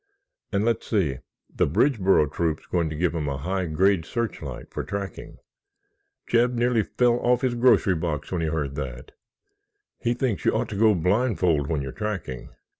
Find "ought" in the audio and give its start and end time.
10.53-10.69